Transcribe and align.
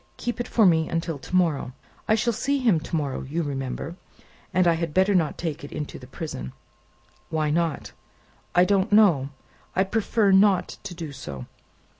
"Keep 0.17 0.39
it 0.39 0.47
for 0.47 0.65
me 0.65 0.89
until 0.89 1.19
to 1.19 1.35
morrow. 1.35 1.73
I 2.07 2.15
shall 2.15 2.33
see 2.33 2.57
him 2.57 2.79
to 2.79 2.95
morrow, 2.95 3.21
you 3.21 3.43
remember, 3.43 3.97
and 4.51 4.67
I 4.67 4.73
had 4.73 4.95
better 4.95 5.13
not 5.13 5.37
take 5.37 5.63
it 5.63 5.71
into 5.71 5.99
the 5.99 6.07
prison." 6.07 6.53
"Why 7.29 7.51
not?" 7.51 7.91
"I 8.55 8.65
don't 8.65 8.91
know; 8.91 9.29
I 9.75 9.83
prefer 9.83 10.31
not 10.31 10.79
to 10.85 10.95
do 10.95 11.11
so. 11.11 11.45